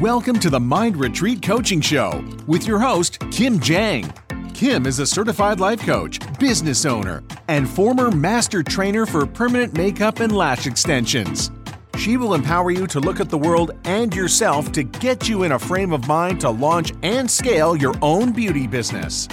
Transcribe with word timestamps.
Welcome 0.00 0.38
to 0.40 0.48
the 0.48 0.60
Mind 0.60 0.96
Retreat 0.96 1.42
Coaching 1.42 1.80
Show 1.80 2.24
with 2.46 2.68
your 2.68 2.78
host, 2.78 3.18
Kim 3.32 3.58
Jang. 3.58 4.12
Kim 4.54 4.86
is 4.86 5.00
a 5.00 5.06
certified 5.06 5.58
life 5.58 5.80
coach, 5.80 6.20
business 6.38 6.86
owner, 6.86 7.24
and 7.48 7.68
former 7.68 8.12
master 8.12 8.62
trainer 8.62 9.06
for 9.06 9.26
permanent 9.26 9.76
makeup 9.76 10.20
and 10.20 10.30
lash 10.30 10.68
extensions. 10.68 11.50
She 11.96 12.16
will 12.16 12.34
empower 12.34 12.70
you 12.70 12.86
to 12.86 13.00
look 13.00 13.18
at 13.18 13.28
the 13.28 13.38
world 13.38 13.72
and 13.86 14.14
yourself 14.14 14.70
to 14.70 14.84
get 14.84 15.28
you 15.28 15.42
in 15.42 15.50
a 15.50 15.58
frame 15.58 15.92
of 15.92 16.06
mind 16.06 16.42
to 16.42 16.50
launch 16.50 16.92
and 17.02 17.28
scale 17.28 17.74
your 17.74 17.96
own 18.00 18.30
beauty 18.30 18.68
business. 18.68 19.26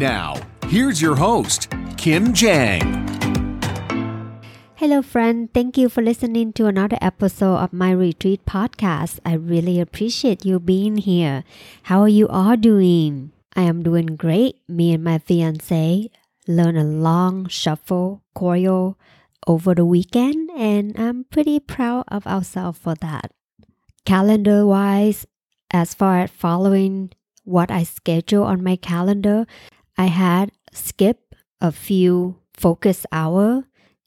Now, 0.00 0.34
here's 0.66 1.00
your 1.00 1.14
host, 1.14 1.72
Kim 1.96 2.32
Jang. 2.32 3.13
Hello, 4.84 5.00
friend. 5.00 5.48
Thank 5.54 5.78
you 5.78 5.88
for 5.88 6.02
listening 6.02 6.52
to 6.60 6.66
another 6.66 6.98
episode 7.00 7.56
of 7.56 7.72
Mind 7.72 7.98
Retreat 7.98 8.44
podcast. 8.44 9.18
I 9.24 9.32
really 9.32 9.80
appreciate 9.80 10.44
you 10.44 10.60
being 10.60 10.98
here. 10.98 11.42
How 11.84 12.02
are 12.02 12.12
you 12.12 12.28
all 12.28 12.54
doing? 12.58 13.32
I 13.56 13.62
am 13.62 13.82
doing 13.82 14.14
great. 14.14 14.60
Me 14.68 14.92
and 14.92 15.02
my 15.02 15.16
fiance 15.16 16.10
learned 16.46 16.76
a 16.76 16.84
long 16.84 17.48
shuffle 17.48 18.24
choreo 18.36 18.96
over 19.46 19.74
the 19.74 19.86
weekend, 19.86 20.50
and 20.50 20.92
I'm 21.00 21.24
pretty 21.32 21.60
proud 21.60 22.04
of 22.08 22.26
ourselves 22.26 22.78
for 22.78 22.94
that. 22.96 23.32
Calendar 24.04 24.66
wise, 24.66 25.26
as 25.70 25.94
far 25.94 26.20
as 26.20 26.30
following 26.30 27.10
what 27.44 27.70
I 27.70 27.84
schedule 27.84 28.44
on 28.44 28.62
my 28.62 28.76
calendar, 28.76 29.46
I 29.96 30.12
had 30.12 30.52
skipped 30.74 31.34
a 31.62 31.72
few 31.72 32.36
focus 32.52 33.06
hour 33.10 33.64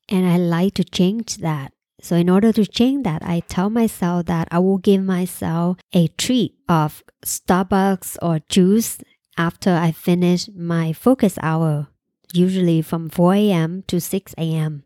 and 0.09 0.25
I 0.25 0.37
like 0.37 0.73
to 0.75 0.83
change 0.83 1.37
that. 1.37 1.73
So 2.01 2.15
in 2.15 2.29
order 2.29 2.53
to 2.53 2.65
change 2.65 3.03
that, 3.03 3.23
I 3.23 3.41
tell 3.41 3.69
myself 3.69 4.27
that 4.27 4.47
I 4.51 4.59
will 4.59 4.77
give 4.77 5.03
myself 5.03 5.77
a 5.93 6.07
treat 6.09 6.55
of 6.69 7.03
Starbucks 7.25 8.17
or 8.21 8.39
juice 8.49 8.99
after 9.37 9.71
I 9.71 9.91
finish 9.91 10.47
my 10.55 10.93
focus 10.93 11.37
hour, 11.41 11.87
usually 12.33 12.81
from 12.81 13.09
4 13.09 13.33
a.m. 13.35 13.83
to 13.87 13.99
6 13.99 14.35
a.m. 14.37 14.83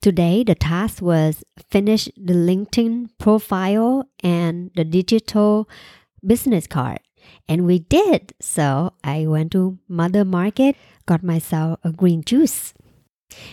Today, 0.00 0.44
the 0.44 0.54
task 0.54 1.02
was 1.02 1.42
finish 1.70 2.04
the 2.16 2.34
LinkedIn 2.34 3.10
profile 3.18 4.08
and 4.22 4.70
the 4.76 4.84
digital 4.84 5.68
business 6.24 6.66
card. 6.66 7.00
And 7.48 7.66
we 7.66 7.80
did. 7.80 8.32
So 8.40 8.92
I 9.02 9.26
went 9.26 9.52
to 9.52 9.78
Mother 9.88 10.24
Market, 10.24 10.76
got 11.06 11.22
myself 11.22 11.80
a 11.82 11.90
green 11.92 12.22
juice. 12.22 12.74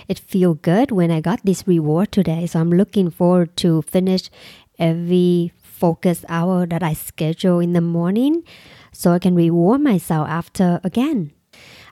It 0.07 0.19
feel 0.19 0.53
good 0.53 0.91
when 0.91 1.11
I 1.11 1.21
got 1.21 1.41
this 1.43 1.67
reward 1.67 2.11
today. 2.11 2.45
So 2.47 2.59
I'm 2.59 2.71
looking 2.71 3.09
forward 3.09 3.55
to 3.57 3.81
finish 3.83 4.29
every 4.77 5.51
focus 5.61 6.23
hour 6.29 6.65
that 6.65 6.83
I 6.83 6.93
schedule 6.93 7.59
in 7.59 7.73
the 7.73 7.81
morning 7.81 8.43
so 8.91 9.11
I 9.11 9.19
can 9.19 9.35
reward 9.35 9.81
myself 9.81 10.27
after 10.29 10.79
again. 10.83 11.31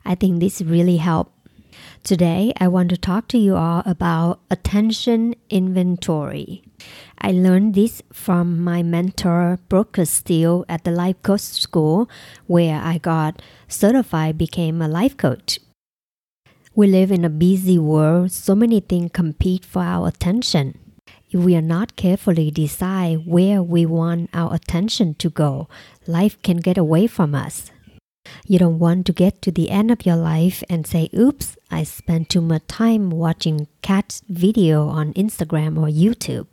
I 0.04 0.14
think 0.14 0.40
this 0.40 0.62
really 0.62 0.98
helped. 0.98 1.32
Today, 2.02 2.52
I 2.60 2.68
want 2.68 2.90
to 2.90 2.96
talk 2.96 3.28
to 3.28 3.38
you 3.38 3.56
all 3.56 3.82
about 3.86 4.40
attention 4.50 5.34
inventory. 5.48 6.62
I 7.18 7.32
learned 7.32 7.74
this 7.74 8.02
from 8.12 8.62
my 8.62 8.82
mentor, 8.82 9.58
Brooke 9.70 9.94
Castillo, 9.94 10.64
at 10.68 10.84
the 10.84 10.90
Life 10.90 11.22
Coach 11.22 11.40
School, 11.40 12.08
where 12.46 12.78
I 12.80 12.98
got 12.98 13.40
certified, 13.68 14.36
became 14.36 14.82
a 14.82 14.88
life 14.88 15.16
coach. 15.16 15.58
We 16.76 16.88
live 16.88 17.12
in 17.12 17.24
a 17.24 17.30
busy 17.30 17.78
world, 17.78 18.32
so 18.32 18.56
many 18.56 18.80
things 18.80 19.12
compete 19.12 19.64
for 19.64 19.80
our 19.80 20.08
attention. 20.08 20.76
If 21.30 21.38
we 21.38 21.54
are 21.54 21.62
not 21.62 21.94
carefully 21.94 22.50
decide 22.50 23.26
where 23.26 23.62
we 23.62 23.86
want 23.86 24.30
our 24.34 24.52
attention 24.52 25.14
to 25.22 25.30
go, 25.30 25.68
life 26.08 26.36
can 26.42 26.56
get 26.56 26.76
away 26.76 27.06
from 27.06 27.32
us. 27.32 27.70
You 28.44 28.58
don't 28.58 28.80
want 28.80 29.06
to 29.06 29.12
get 29.12 29.40
to 29.42 29.52
the 29.52 29.70
end 29.70 29.92
of 29.92 30.04
your 30.04 30.16
life 30.16 30.64
and 30.68 30.84
say, 30.84 31.08
oops, 31.16 31.56
I 31.70 31.84
spent 31.84 32.28
too 32.28 32.40
much 32.40 32.66
time 32.66 33.10
watching 33.10 33.68
cat's 33.80 34.24
video 34.28 34.88
on 34.88 35.14
Instagram 35.14 35.78
or 35.78 35.86
YouTube. 35.86 36.48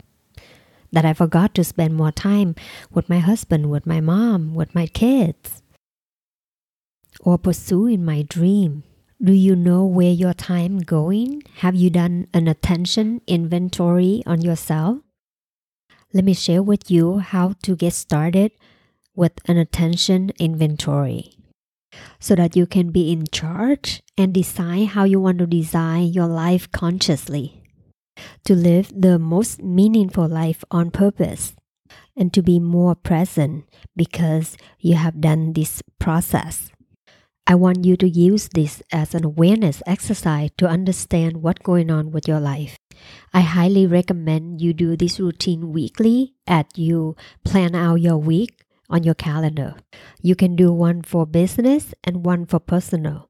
That 0.91 1.03
I 1.03 1.13
forgot 1.13 1.55
to 1.55 1.63
spend 1.63 1.95
more 1.95 2.11
time 2.11 2.53
with 2.91 3.09
my 3.09 3.19
husband, 3.19 3.71
with 3.71 3.87
my 3.87 4.01
mom, 4.01 4.53
with 4.53 4.75
my 4.75 4.85
kids. 4.85 5.63
Or 7.21 7.39
pursuing 7.39 8.05
my 8.05 8.21
dream. 8.21 8.83
Do 9.23 9.33
you 9.33 9.55
know 9.55 9.85
where 9.85 10.09
your 10.09 10.33
time 10.33 10.79
going? 10.79 11.43
Have 11.57 11.75
you 11.75 11.91
done 11.91 12.25
an 12.33 12.47
attention 12.47 13.21
inventory 13.27 14.23
on 14.25 14.41
yourself? 14.41 14.97
Let 16.11 16.23
me 16.25 16.33
share 16.33 16.63
with 16.63 16.89
you 16.89 17.19
how 17.19 17.53
to 17.61 17.75
get 17.75 17.93
started 17.93 18.51
with 19.15 19.33
an 19.45 19.57
attention 19.57 20.31
inventory 20.39 21.37
so 22.19 22.33
that 22.33 22.55
you 22.55 22.65
can 22.65 22.89
be 22.89 23.11
in 23.11 23.27
charge 23.31 24.01
and 24.17 24.33
decide 24.33 24.97
how 24.97 25.03
you 25.03 25.19
want 25.19 25.37
to 25.37 25.45
design 25.45 26.05
your 26.05 26.27
life 26.27 26.71
consciously 26.71 27.61
to 28.45 28.55
live 28.55 28.89
the 28.89 29.19
most 29.19 29.61
meaningful 29.61 30.27
life 30.27 30.63
on 30.71 30.89
purpose 30.89 31.53
and 32.17 32.33
to 32.33 32.41
be 32.41 32.59
more 32.59 32.95
present 32.95 33.69
because 33.95 34.57
you 34.79 34.95
have 34.95 35.21
done 35.21 35.53
this 35.53 35.83
process. 35.99 36.71
I 37.47 37.56
want 37.56 37.85
you 37.85 37.97
to 37.97 38.07
use 38.07 38.50
this 38.53 38.81
as 38.91 39.16
an 39.16 39.25
awareness 39.25 39.81
exercise 39.85 40.52
to 40.57 40.68
understand 40.68 41.41
what's 41.41 41.62
going 41.63 41.90
on 41.90 42.12
with 42.12 42.28
your 42.28 42.40
life. 42.40 42.78
I 43.34 43.41
highly 43.41 43.88
recommend 43.88 44.62
you 44.62 44.74
do 44.74 44.96
this 44.96 45.19
routine 45.19 45.72
weekly 45.72 46.35
as 46.47 46.66
you 46.75 47.16
plan 47.44 47.75
out 47.75 47.96
your 47.96 48.18
week 48.18 48.63
on 48.90 49.03
your 49.03 49.16
calendar. 49.16 49.75
You 50.22 50.35
can 50.35 50.56
do 50.56 50.72
one 50.72 51.02
for 51.02 51.25
business 51.25 51.94
and 52.03 52.25
one 52.25 52.46
for 52.46 52.59
personal. 52.59 53.29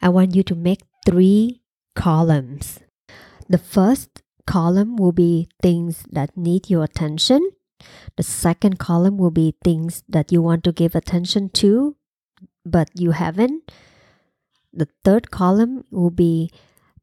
I 0.00 0.08
want 0.08 0.34
you 0.34 0.42
to 0.44 0.54
make 0.54 0.80
three 1.04 1.60
columns. 1.94 2.80
The 3.48 3.58
first 3.58 4.22
column 4.46 4.96
will 4.96 5.12
be 5.12 5.48
things 5.60 6.04
that 6.10 6.36
need 6.36 6.70
your 6.70 6.84
attention. 6.84 7.50
The 8.16 8.22
second 8.22 8.78
column 8.78 9.18
will 9.18 9.30
be 9.30 9.56
things 9.62 10.02
that 10.08 10.32
you 10.32 10.40
want 10.40 10.64
to 10.64 10.72
give 10.72 10.94
attention 10.94 11.50
to 11.60 11.96
but 12.66 12.90
you 12.94 13.12
haven't. 13.12 13.70
The 14.72 14.88
third 15.04 15.30
column 15.30 15.84
will 15.90 16.10
be 16.10 16.50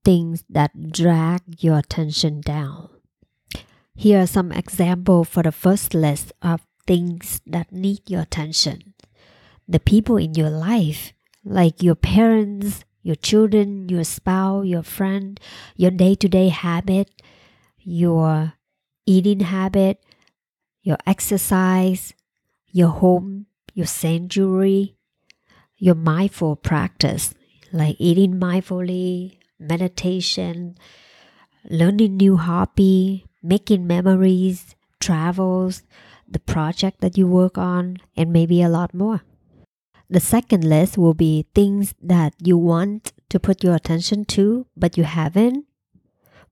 things 0.03 0.43
that 0.49 0.91
drag 0.91 1.41
your 1.63 1.79
attention 1.79 2.41
down. 2.41 2.89
Here 3.95 4.21
are 4.21 4.27
some 4.27 4.51
examples 4.51 5.29
for 5.29 5.43
the 5.43 5.51
first 5.51 5.93
list 5.93 6.33
of 6.41 6.61
things 6.85 7.41
that 7.47 7.71
need 7.71 8.09
your 8.09 8.21
attention. 8.21 8.93
The 9.67 9.79
people 9.79 10.17
in 10.17 10.33
your 10.35 10.49
life, 10.49 11.13
like 11.45 11.81
your 11.81 11.95
parents, 11.95 12.83
your 13.01 13.15
children, 13.15 13.87
your 13.87 14.03
spouse, 14.03 14.65
your 14.65 14.83
friend, 14.83 15.39
your 15.75 15.91
day 15.91 16.15
to 16.15 16.27
day 16.27 16.49
habit, 16.49 17.09
your 17.79 18.53
eating 19.05 19.41
habit, 19.41 20.03
your 20.81 20.97
exercise, 21.07 22.13
your 22.71 22.89
home, 22.89 23.45
your 23.73 23.85
sanctuary, 23.85 24.95
your 25.83 25.95
mindful 25.95 26.55
practice, 26.55 27.33
like 27.73 27.97
eating 27.99 28.39
mindfully, 28.39 29.35
meditation, 29.59 30.77
learning 31.69 32.15
new 32.15 32.37
hobby, 32.37 33.25
making 33.43 33.85
memories, 33.85 34.77
travels, 35.01 35.83
the 36.25 36.39
project 36.39 37.01
that 37.01 37.17
you 37.17 37.27
work 37.27 37.57
on, 37.57 37.97
and 38.15 38.31
maybe 38.31 38.61
a 38.61 38.69
lot 38.69 38.93
more. 38.93 39.23
The 40.09 40.21
second 40.21 40.63
list 40.63 40.97
will 40.97 41.13
be 41.13 41.47
things 41.53 41.93
that 42.01 42.33
you 42.39 42.57
want 42.57 43.11
to 43.27 43.37
put 43.37 43.61
your 43.61 43.75
attention 43.75 44.23
to, 44.39 44.65
but 44.77 44.97
you 44.97 45.03
haven't. 45.03 45.65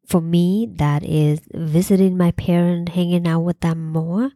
For 0.05 0.19
me, 0.19 0.67
that 0.75 1.03
is 1.03 1.39
visiting 1.53 2.17
my 2.17 2.31
parents, 2.31 2.91
hanging 2.91 3.25
out 3.25 3.47
with 3.47 3.61
them 3.61 3.93
more, 3.93 4.31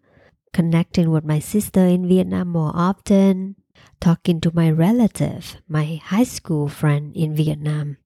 connecting 0.53 1.11
with 1.11 1.25
my 1.25 1.39
sister 1.39 1.81
in 1.81 2.07
Vietnam 2.07 2.47
more 2.47 2.71
often, 2.73 3.57
talking 3.99 4.41
to 4.41 4.51
my 4.53 4.69
relative, 4.69 5.57
my 5.67 6.01
high 6.03 6.23
school 6.23 6.67
friend 6.67 7.15
in 7.15 7.35
Vietnam. 7.35 7.97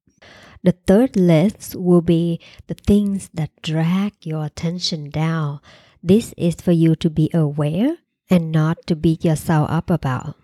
The 0.63 0.75
third 0.85 1.15
list 1.15 1.75
will 1.75 2.01
be 2.01 2.39
the 2.67 2.73
things 2.73 3.29
that 3.33 3.61
drag 3.61 4.13
your 4.23 4.45
attention 4.45 5.09
down. 5.09 5.61
This 6.03 6.33
is 6.37 6.55
for 6.55 6.71
you 6.71 6.95
to 6.97 7.09
be 7.09 7.29
aware 7.33 7.97
and 8.29 8.51
not 8.51 8.85
to 8.87 8.95
beat 8.95 9.23
yourself 9.23 9.69
up 9.69 9.89
about. 9.89 10.35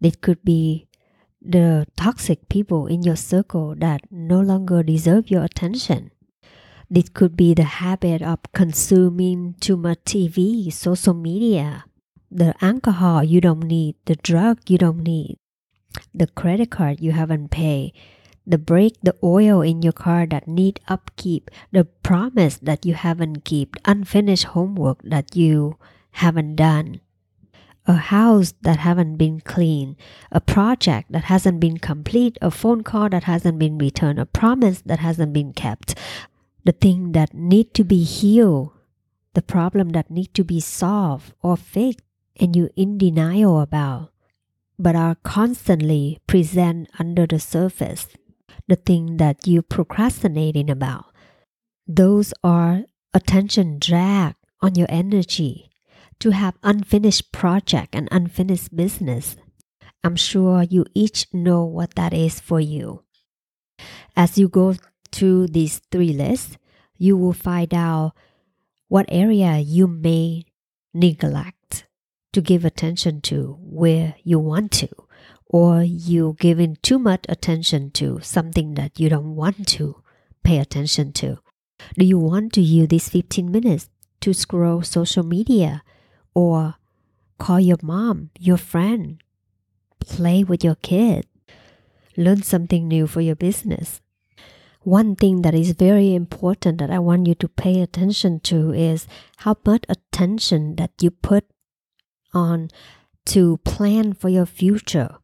This 0.00 0.16
could 0.16 0.44
be 0.44 0.86
the 1.40 1.86
toxic 1.96 2.48
people 2.48 2.86
in 2.86 3.02
your 3.02 3.16
circle 3.16 3.74
that 3.78 4.02
no 4.10 4.40
longer 4.40 4.82
deserve 4.82 5.30
your 5.30 5.44
attention. 5.44 6.10
This 6.90 7.08
could 7.08 7.36
be 7.36 7.54
the 7.54 7.64
habit 7.84 8.22
of 8.22 8.40
consuming 8.52 9.54
too 9.60 9.76
much 9.76 9.98
TV, 10.04 10.72
social 10.72 11.14
media, 11.14 11.84
the 12.30 12.54
alcohol 12.60 13.24
you 13.24 13.40
don't 13.40 13.64
need, 13.64 13.96
the 14.04 14.16
drug 14.16 14.58
you 14.68 14.78
don't 14.78 15.02
need, 15.02 15.38
the 16.14 16.26
credit 16.26 16.70
card 16.70 17.00
you 17.00 17.12
haven't 17.12 17.50
paid, 17.50 17.92
the 18.46 18.58
brake, 18.58 18.96
the 19.02 19.14
oil 19.22 19.60
in 19.60 19.82
your 19.82 19.92
car 19.92 20.26
that 20.26 20.48
need 20.48 20.80
upkeep, 20.88 21.50
the 21.72 21.84
promise 21.84 22.56
that 22.58 22.84
you 22.84 22.94
haven't 22.94 23.44
kept, 23.44 23.76
unfinished 23.84 24.56
homework 24.56 25.00
that 25.02 25.36
you 25.36 25.76
haven't 26.12 26.56
done, 26.56 27.00
a 27.86 27.94
house 27.94 28.54
that 28.62 28.78
haven't 28.78 29.16
been 29.16 29.40
clean, 29.40 29.96
a 30.30 30.40
project 30.40 31.10
that 31.12 31.24
hasn't 31.24 31.60
been 31.60 31.78
complete, 31.78 32.36
a 32.42 32.50
phone 32.50 32.82
call 32.82 33.08
that 33.08 33.24
hasn't 33.24 33.58
been 33.58 33.78
returned, 33.78 34.18
a 34.18 34.26
promise 34.26 34.82
that 34.82 34.98
hasn't 34.98 35.32
been 35.32 35.52
kept, 35.52 35.94
the 36.64 36.72
thing 36.72 37.12
that 37.12 37.32
need 37.32 37.72
to 37.72 37.84
be 37.84 38.04
healed, 38.04 38.72
the 39.34 39.42
problem 39.42 39.90
that 39.90 40.10
need 40.10 40.32
to 40.34 40.44
be 40.44 40.60
solved 40.60 41.32
or 41.42 41.56
fixed, 41.56 42.04
and 42.38 42.54
you 42.54 42.70
in 42.76 42.98
denial 42.98 43.60
about, 43.60 44.10
but 44.78 44.94
are 44.94 45.16
constantly 45.22 46.18
present 46.26 46.88
under 46.98 47.26
the 47.26 47.40
surface, 47.40 48.08
the 48.68 48.76
thing 48.76 49.16
that 49.16 49.46
you 49.46 49.62
procrastinating 49.62 50.70
about. 50.70 51.06
Those 51.86 52.32
are 52.44 52.84
attention 53.12 53.78
drag 53.78 54.34
on 54.60 54.74
your 54.74 54.86
energy 54.90 55.70
to 56.20 56.30
have 56.30 56.58
unfinished 56.62 57.32
project 57.32 57.94
and 57.94 58.08
unfinished 58.10 58.74
business. 58.74 59.36
I'm 60.04 60.16
sure 60.16 60.62
you 60.62 60.84
each 60.94 61.26
know 61.32 61.64
what 61.64 61.94
that 61.94 62.12
is 62.12 62.40
for 62.40 62.60
you. 62.60 63.02
As 64.16 64.38
you 64.38 64.48
go 64.48 64.74
through 65.12 65.48
these 65.48 65.80
three 65.90 66.12
lists, 66.12 66.56
you 66.96 67.16
will 67.16 67.32
find 67.32 67.72
out 67.72 68.12
what 68.88 69.06
area 69.08 69.58
you 69.58 69.86
may 69.86 70.44
neglect 70.92 71.57
to 72.38 72.42
give 72.42 72.64
attention 72.64 73.20
to 73.20 73.58
where 73.60 74.14
you 74.22 74.38
want 74.38 74.70
to, 74.70 74.88
or 75.48 75.82
you 75.82 76.36
giving 76.38 76.76
too 76.82 76.96
much 76.96 77.24
attention 77.28 77.90
to 77.90 78.20
something 78.22 78.74
that 78.74 79.00
you 79.00 79.08
don't 79.08 79.34
want 79.34 79.66
to 79.66 80.00
pay 80.44 80.58
attention 80.58 81.12
to. 81.12 81.40
Do 81.98 82.04
you 82.04 82.16
want 82.16 82.52
to 82.52 82.60
use 82.60 82.86
these 82.86 83.08
15 83.08 83.50
minutes 83.50 83.90
to 84.20 84.32
scroll 84.32 84.82
social 84.82 85.24
media 85.24 85.82
or 86.32 86.76
call 87.38 87.58
your 87.58 87.78
mom, 87.82 88.30
your 88.38 88.56
friend, 88.56 89.20
play 89.98 90.44
with 90.44 90.62
your 90.62 90.76
kid, 90.76 91.26
learn 92.16 92.44
something 92.44 92.86
new 92.86 93.08
for 93.08 93.20
your 93.20 93.34
business? 93.34 94.00
One 94.82 95.16
thing 95.16 95.42
that 95.42 95.56
is 95.56 95.72
very 95.72 96.14
important 96.14 96.78
that 96.78 96.92
I 96.92 97.00
want 97.00 97.26
you 97.26 97.34
to 97.34 97.48
pay 97.48 97.80
attention 97.80 98.38
to 98.40 98.72
is 98.72 99.08
how 99.38 99.56
much 99.66 99.82
attention 99.88 100.76
that 100.76 100.92
you 101.00 101.10
put 101.10 101.44
on 102.32 102.68
to 103.26 103.58
plan 103.58 104.12
for 104.12 104.28
your 104.28 104.46
future. 104.46 105.16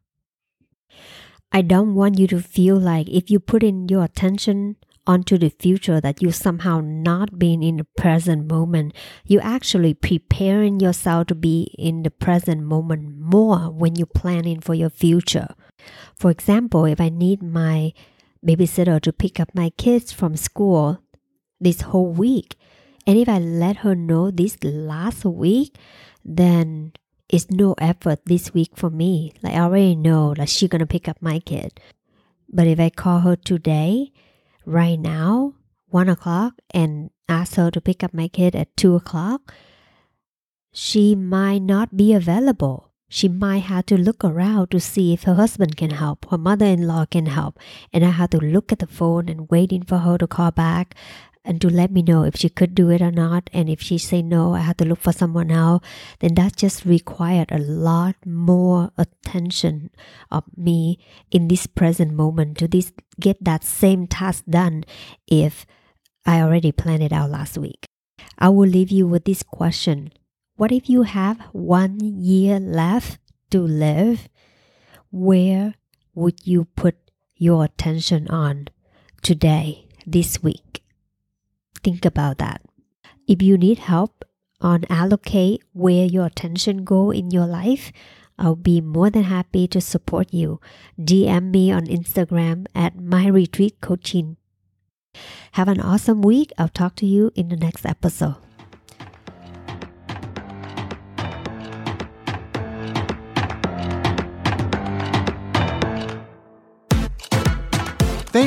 I 1.51 1.61
don't 1.61 1.95
want 1.95 2.19
you 2.19 2.27
to 2.27 2.41
feel 2.41 2.77
like 2.77 3.07
if 3.09 3.31
you 3.31 3.39
put 3.39 3.63
in 3.63 3.87
your 3.87 4.03
attention 4.03 4.75
onto 5.07 5.37
the 5.37 5.49
future 5.49 6.01
that 6.01 6.21
you 6.21 6.31
somehow 6.31 6.81
not 6.81 7.37
being 7.37 7.61
in 7.63 7.77
the 7.77 7.83
present 7.97 8.49
moment 8.49 8.93
you 9.25 9.39
actually 9.39 9.93
preparing 9.93 10.79
yourself 10.79 11.27
to 11.27 11.35
be 11.35 11.73
in 11.77 12.03
the 12.03 12.09
present 12.09 12.63
moment 12.63 13.15
more 13.17 13.71
when 13.71 13.95
you're 13.95 14.07
planning 14.07 14.59
for 14.59 14.73
your 14.73 14.89
future 14.89 15.53
for 16.17 16.31
example 16.31 16.85
if 16.85 16.99
i 16.99 17.09
need 17.09 17.43
my 17.43 17.93
babysitter 18.45 18.99
to 18.99 19.13
pick 19.13 19.39
up 19.39 19.49
my 19.53 19.69
kids 19.77 20.11
from 20.11 20.35
school 20.35 20.99
this 21.59 21.81
whole 21.81 22.11
week 22.11 22.55
and 23.05 23.17
if 23.17 23.29
i 23.29 23.37
let 23.37 23.77
her 23.77 23.95
know 23.95 24.31
this 24.31 24.57
last 24.63 25.23
week 25.23 25.77
then 26.25 26.93
it's 27.29 27.49
no 27.49 27.75
effort 27.77 28.19
this 28.25 28.53
week 28.53 28.71
for 28.75 28.89
me. 28.89 29.31
Like 29.41 29.53
i 29.53 29.59
already 29.59 29.95
know 29.95 30.33
that 30.33 30.49
she's 30.49 30.69
gonna 30.69 30.85
pick 30.85 31.07
up 31.07 31.21
my 31.21 31.39
kid. 31.39 31.79
But 32.49 32.67
if 32.67 32.79
i 32.79 32.89
call 32.89 33.19
her 33.19 33.35
today 33.35 34.11
right 34.65 34.99
now, 34.99 35.53
one 35.87 36.09
o'clock, 36.09 36.55
and 36.71 37.11
ask 37.29 37.55
her 37.55 37.71
to 37.71 37.79
pick 37.79 38.03
up 38.03 38.13
my 38.13 38.27
kid 38.27 38.55
at 38.55 38.75
two 38.75 38.95
o'clock, 38.95 39.53
she 40.73 41.15
might 41.15 41.61
not 41.61 41.95
be 41.95 42.13
available. 42.13 42.91
She 43.07 43.29
might 43.29 43.69
have 43.69 43.85
to 43.87 43.97
look 43.97 44.25
around 44.25 44.71
to 44.71 44.79
see 44.79 45.13
if 45.13 45.23
her 45.23 45.35
husband 45.35 45.77
can 45.77 45.91
help, 45.91 46.29
her 46.31 46.37
mother 46.37 46.65
in 46.65 46.87
law 46.87 47.05
can 47.05 47.27
help, 47.27 47.59
and 47.93 48.03
I 48.03 48.09
have 48.09 48.31
to 48.31 48.39
look 48.39 48.71
at 48.71 48.79
the 48.79 48.87
phone 48.87 49.29
and 49.29 49.49
waiting 49.49 49.83
for 49.83 49.99
her 49.99 50.17
to 50.17 50.27
call 50.27 50.51
back 50.51 50.95
and 51.45 51.61
to 51.61 51.69
let 51.69 51.91
me 51.91 52.01
know 52.01 52.23
if 52.23 52.35
she 52.35 52.49
could 52.49 52.73
do 52.73 52.89
it 52.89 53.01
or 53.01 53.11
not. 53.11 53.49
And 53.53 53.69
if 53.69 53.79
she 53.79 53.97
say 53.97 54.21
no, 54.21 54.55
I 54.55 54.61
have 54.61 54.77
to 54.77 54.85
look 54.85 54.99
for 54.99 55.13
someone 55.13 55.51
else. 55.51 55.83
Then 56.19 56.33
that 56.33 56.57
just 56.57 56.83
required 56.83 57.51
a 57.51 57.59
lot 57.59 58.15
more 58.25 58.91
attention 58.97 59.91
of 60.31 60.43
me 60.57 60.97
in 61.29 61.47
this 61.47 61.67
present 61.67 62.13
moment 62.13 62.57
to 62.57 62.67
this 62.67 62.91
get 63.19 63.37
that 63.43 63.63
same 63.63 64.07
task 64.07 64.43
done 64.49 64.83
if 65.27 65.65
I 66.25 66.41
already 66.41 66.71
planned 66.71 67.03
it 67.03 67.13
out 67.13 67.29
last 67.29 67.57
week. 67.57 67.85
I 68.39 68.49
will 68.49 68.67
leave 68.67 68.91
you 68.91 69.07
with 69.07 69.25
this 69.25 69.43
question. 69.43 70.11
What 70.57 70.71
if 70.71 70.89
you 70.89 71.03
have 71.03 71.39
one 71.51 71.99
year 71.99 72.59
left 72.59 73.19
to 73.51 73.61
live? 73.61 74.27
Where 75.11 75.75
would 76.15 76.47
you 76.47 76.65
put 76.75 76.95
your 77.35 77.65
attention 77.65 78.27
on 78.29 78.69
today, 79.21 79.87
this 80.07 80.41
week? 80.41 80.84
Think 81.85 82.01
about 82.03 82.39
that. 82.39 82.65
If 83.27 83.43
you 83.43 83.59
need 83.59 83.77
help 83.77 84.25
on 84.59 84.89
allocate 84.89 85.61
where 85.71 86.05
your 86.05 86.25
attention 86.25 86.83
go 86.83 87.11
in 87.11 87.29
your 87.29 87.45
life, 87.45 87.91
I'll 88.39 88.55
be 88.55 88.81
more 88.81 89.11
than 89.11 89.25
happy 89.29 89.67
to 89.67 89.79
support 89.79 90.33
you. 90.33 90.59
DM 90.99 91.51
me 91.51 91.71
on 91.71 91.85
Instagram 91.85 92.65
at 92.73 92.99
Mind 92.99 93.35
Retreat. 93.35 93.77
Have 95.51 95.67
an 95.67 95.79
awesome 95.79 96.23
week. 96.23 96.51
I'll 96.57 96.73
talk 96.73 96.95
to 96.95 97.05
you 97.05 97.29
in 97.35 97.49
the 97.49 97.55
next 97.55 97.85
episode. 97.85 98.37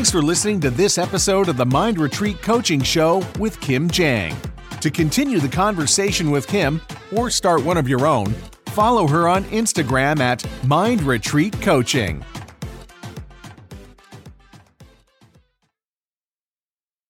Thanks 0.09 0.19
for 0.19 0.27
listening 0.27 0.59
to 0.61 0.71
this 0.71 0.97
episode 0.97 1.51
of 1.51 1.59
the 1.59 1.67
Mind 1.67 1.99
Retreat 1.99 2.41
Coaching 2.41 2.81
Show 2.81 3.23
with 3.39 3.61
Kim 3.61 3.91
Jang. 3.91 4.35
To 4.81 4.91
continue 4.91 5.39
the 5.39 5.51
conversation 5.51 6.31
with 6.31 6.47
Kim 6.47 6.81
or 7.15 7.29
start 7.29 7.63
one 7.63 7.77
of 7.77 7.87
your 7.87 8.07
own, 8.07 8.33
follow 8.69 9.07
her 9.07 9.29
on 9.29 9.45
Instagram 9.45 10.21
at 10.21 10.43
Mind 10.67 11.03
Retreat 11.03 11.61
Coaching. 11.61 12.25